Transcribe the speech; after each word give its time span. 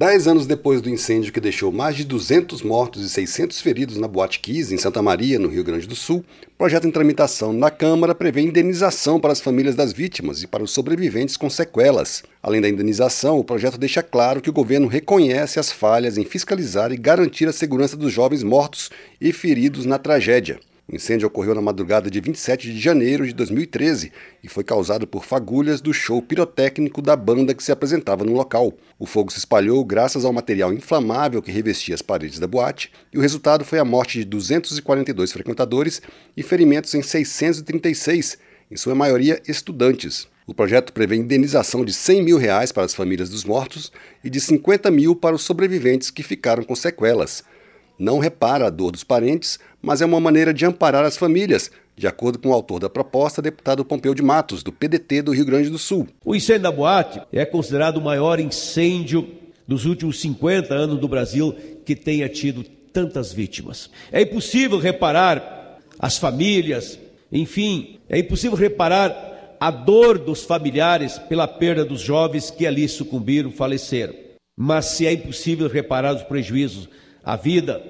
Dez 0.00 0.26
anos 0.26 0.46
depois 0.46 0.80
do 0.80 0.88
incêndio 0.88 1.30
que 1.30 1.42
deixou 1.42 1.70
mais 1.70 1.94
de 1.94 2.04
200 2.04 2.62
mortos 2.62 3.04
e 3.04 3.10
600 3.10 3.60
feridos 3.60 3.98
na 3.98 4.08
Boate 4.08 4.40
Kiss, 4.40 4.72
em 4.72 4.78
Santa 4.78 5.02
Maria, 5.02 5.38
no 5.38 5.46
Rio 5.46 5.62
Grande 5.62 5.86
do 5.86 5.94
Sul, 5.94 6.24
projeto 6.56 6.86
em 6.86 6.90
tramitação 6.90 7.52
na 7.52 7.70
Câmara 7.70 8.14
prevê 8.14 8.40
indenização 8.40 9.20
para 9.20 9.30
as 9.30 9.42
famílias 9.42 9.74
das 9.74 9.92
vítimas 9.92 10.42
e 10.42 10.46
para 10.46 10.62
os 10.62 10.70
sobreviventes 10.70 11.36
com 11.36 11.50
sequelas. 11.50 12.22
Além 12.42 12.62
da 12.62 12.68
indenização, 12.70 13.38
o 13.38 13.44
projeto 13.44 13.76
deixa 13.76 14.02
claro 14.02 14.40
que 14.40 14.48
o 14.48 14.54
governo 14.54 14.86
reconhece 14.86 15.60
as 15.60 15.70
falhas 15.70 16.16
em 16.16 16.24
fiscalizar 16.24 16.90
e 16.92 16.96
garantir 16.96 17.46
a 17.46 17.52
segurança 17.52 17.94
dos 17.94 18.10
jovens 18.10 18.42
mortos 18.42 18.88
e 19.20 19.34
feridos 19.34 19.84
na 19.84 19.98
tragédia. 19.98 20.60
O 20.90 20.96
incêndio 20.96 21.28
ocorreu 21.28 21.54
na 21.54 21.62
madrugada 21.62 22.10
de 22.10 22.20
27 22.20 22.72
de 22.72 22.80
janeiro 22.80 23.24
de 23.24 23.32
2013 23.32 24.10
e 24.42 24.48
foi 24.48 24.64
causado 24.64 25.06
por 25.06 25.24
fagulhas 25.24 25.80
do 25.80 25.94
show 25.94 26.20
pirotécnico 26.20 27.00
da 27.00 27.14
banda 27.14 27.54
que 27.54 27.62
se 27.62 27.70
apresentava 27.70 28.24
no 28.24 28.32
local. 28.32 28.72
O 28.98 29.06
fogo 29.06 29.30
se 29.30 29.38
espalhou 29.38 29.84
graças 29.84 30.24
ao 30.24 30.32
material 30.32 30.72
inflamável 30.72 31.40
que 31.40 31.52
revestia 31.52 31.94
as 31.94 32.02
paredes 32.02 32.40
da 32.40 32.48
boate 32.48 32.90
e 33.12 33.18
o 33.18 33.20
resultado 33.20 33.64
foi 33.64 33.78
a 33.78 33.84
morte 33.84 34.18
de 34.18 34.24
242 34.24 35.30
frequentadores 35.30 36.02
e 36.36 36.42
ferimentos 36.42 36.92
em 36.92 37.02
636, 37.02 38.36
em 38.68 38.76
sua 38.76 38.94
maioria 38.96 39.40
estudantes. 39.46 40.26
O 40.44 40.52
projeto 40.52 40.92
prevê 40.92 41.14
indenização 41.14 41.84
de 41.84 41.92
100 41.92 42.24
mil 42.24 42.36
reais 42.36 42.72
para 42.72 42.84
as 42.84 42.94
famílias 42.94 43.30
dos 43.30 43.44
mortos 43.44 43.92
e 44.24 44.28
de 44.28 44.40
50 44.40 44.90
mil 44.90 45.14
para 45.14 45.36
os 45.36 45.42
sobreviventes 45.42 46.10
que 46.10 46.24
ficaram 46.24 46.64
com 46.64 46.74
sequelas 46.74 47.44
não 48.00 48.18
repara 48.18 48.66
a 48.66 48.70
dor 48.70 48.92
dos 48.92 49.04
parentes, 49.04 49.58
mas 49.82 50.00
é 50.00 50.06
uma 50.06 50.18
maneira 50.18 50.54
de 50.54 50.64
amparar 50.64 51.04
as 51.04 51.18
famílias, 51.18 51.70
de 51.94 52.06
acordo 52.06 52.38
com 52.38 52.48
o 52.48 52.54
autor 52.54 52.80
da 52.80 52.88
proposta, 52.88 53.42
deputado 53.42 53.84
Pompeu 53.84 54.14
de 54.14 54.22
Matos, 54.22 54.62
do 54.62 54.72
PDT 54.72 55.20
do 55.20 55.32
Rio 55.32 55.44
Grande 55.44 55.68
do 55.68 55.78
Sul. 55.78 56.08
O 56.24 56.34
incêndio 56.34 56.62
da 56.62 56.72
boate 56.72 57.20
é 57.30 57.44
considerado 57.44 57.98
o 57.98 58.02
maior 58.02 58.40
incêndio 58.40 59.28
dos 59.68 59.84
últimos 59.84 60.18
50 60.18 60.72
anos 60.72 60.98
do 60.98 61.06
Brasil 61.06 61.54
que 61.84 61.94
tenha 61.94 62.26
tido 62.26 62.64
tantas 62.90 63.34
vítimas. 63.34 63.90
É 64.10 64.22
impossível 64.22 64.78
reparar 64.78 65.78
as 65.98 66.16
famílias, 66.16 66.98
enfim, 67.30 67.98
é 68.08 68.18
impossível 68.18 68.56
reparar 68.56 69.58
a 69.60 69.70
dor 69.70 70.18
dos 70.18 70.42
familiares 70.42 71.18
pela 71.18 71.46
perda 71.46 71.84
dos 71.84 72.00
jovens 72.00 72.50
que 72.50 72.66
ali 72.66 72.88
sucumbiram, 72.88 73.52
faleceram. 73.52 74.14
Mas 74.56 74.86
se 74.86 75.06
é 75.06 75.12
impossível 75.12 75.68
reparar 75.68 76.14
os 76.14 76.22
prejuízos 76.22 76.88
a 77.24 77.36
vida, 77.36 77.82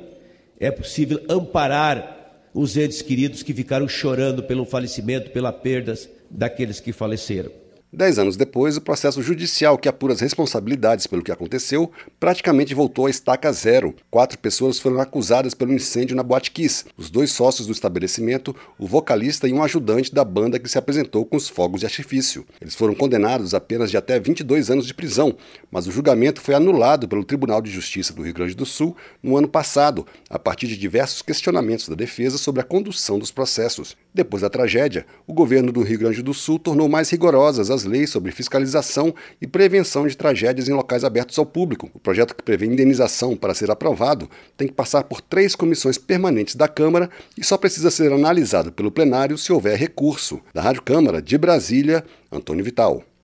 é 0.59 0.71
possível 0.71 1.21
amparar 1.29 2.49
os 2.53 2.77
entes 2.77 3.01
queridos 3.01 3.43
que 3.43 3.55
ficaram 3.55 3.89
chorando 3.89 4.43
pelo 4.43 4.65
falecimento, 4.65 5.31
pela 5.31 5.53
perdas 5.53 6.09
daqueles 6.29 6.81
que 6.81 6.93
faleceram. 6.93 7.51
Dez 7.93 8.21
anos 8.21 8.37
depois, 8.37 8.77
o 8.77 8.81
processo 8.81 9.21
judicial 9.21 9.77
que 9.77 9.89
apura 9.89 10.13
as 10.13 10.21
responsabilidades 10.21 11.09
pelo 11.09 11.25
que 11.25 11.33
aconteceu 11.33 11.91
praticamente 12.21 12.73
voltou 12.73 13.07
à 13.07 13.11
estaca 13.11 13.53
zero. 13.53 13.97
Quatro 14.09 14.39
pessoas 14.39 14.79
foram 14.79 15.01
acusadas 15.01 15.55
pelo 15.55 15.73
incêndio 15.73 16.15
na 16.15 16.23
Boate 16.23 16.53
Kiss. 16.53 16.85
Os 16.97 17.11
dois 17.11 17.33
sócios 17.33 17.67
do 17.67 17.73
estabelecimento, 17.73 18.55
o 18.79 18.87
vocalista 18.87 19.49
e 19.49 19.53
um 19.53 19.61
ajudante 19.61 20.15
da 20.15 20.25
banda 20.25 20.61
que 20.61 20.69
se 20.69 20.79
apresentou 20.79 21.27
com 21.27 21.37
os 21.37 21.49
fogos 21.49 21.81
de 21.81 21.87
artifício. 21.87 22.47
Eles 22.61 22.77
foram 22.77 22.95
condenados 22.95 23.55
a 23.55 23.61
penas 23.61 23.91
de 23.91 23.97
até 23.97 24.21
22 24.21 24.71
anos 24.71 24.87
de 24.87 24.95
prisão, 24.95 25.37
mas 25.69 25.89
o 25.89 25.91
julgamento 25.91 26.41
foi 26.41 26.55
anulado 26.55 27.09
pelo 27.09 27.25
Tribunal 27.25 27.61
de 27.61 27.73
Justiça 27.73 28.13
do 28.13 28.23
Rio 28.23 28.35
Grande 28.35 28.55
do 28.55 28.65
Sul 28.65 28.97
no 29.21 29.37
ano 29.37 29.49
passado, 29.49 30.07
a 30.29 30.39
partir 30.39 30.69
de 30.69 30.79
diversos 30.79 31.23
questionamentos 31.23 31.89
da 31.89 31.97
defesa 31.97 32.39
sobre 32.39 32.61
a 32.61 32.65
condução 32.65 33.19
dos 33.19 33.33
processos. 33.33 33.97
Depois 34.15 34.43
da 34.43 34.51
tragédia, 34.51 35.05
o 35.27 35.33
governo 35.33 35.73
do 35.73 35.83
Rio 35.83 35.99
Grande 35.99 36.23
do 36.23 36.33
Sul 36.33 36.57
tornou 36.57 36.89
mais 36.89 37.11
rigorosas 37.11 37.69
as 37.69 37.80
as 37.81 37.85
leis 37.85 38.11
sobre 38.11 38.33
fiscalização 38.33 39.15
e 39.41 39.47
prevenção 39.47 40.07
de 40.07 40.17
tragédias 40.17 40.69
em 40.69 40.73
locais 40.73 41.05
abertos 41.05 41.39
ao 41.39 41.47
público. 41.47 41.91
O 41.95 41.99
projeto 41.99 42.35
que 42.35 42.43
prevê 42.43 42.67
indenização 42.67 43.37
para 43.37 43.55
ser 43.55 43.71
aprovado 43.71 44.29
tem 44.57 44.69
que 44.69 44.75
passar 44.75 45.05
por 45.05 45.21
três 45.21 45.55
comissões 45.55 45.99
permanentes 45.99 46.55
da 46.55 46.69
Câmara 46.69 47.11
e 47.37 47.45
só 47.45 47.57
precisa 47.57 47.91
ser 47.91 48.13
analisado 48.13 48.73
pelo 48.73 48.91
plenário 48.91 49.39
se 49.39 49.53
houver 49.53 49.77
recurso. 49.77 50.41
Da 50.53 50.63
Rádio 50.63 50.83
Câmara 50.83 51.23
de 51.23 51.39
Brasília, 51.39 52.05
Antônio 52.31 52.65
Vital. 52.65 53.10